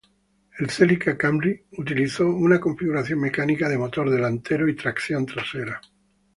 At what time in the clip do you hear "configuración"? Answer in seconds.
2.59-3.19